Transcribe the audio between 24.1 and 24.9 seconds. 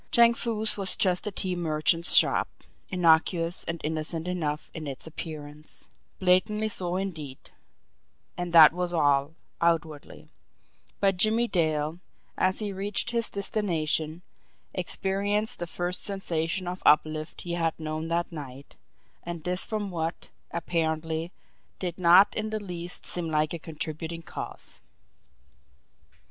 cause.